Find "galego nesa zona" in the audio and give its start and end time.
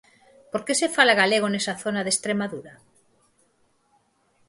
1.21-2.01